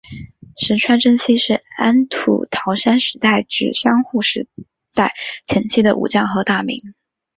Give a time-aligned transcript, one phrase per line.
[0.57, 4.47] 石川贞清是安土桃山时代至江户时
[4.95, 5.13] 代
[5.45, 6.95] 前期的武将和大名。